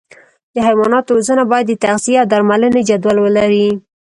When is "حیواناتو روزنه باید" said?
0.67-1.65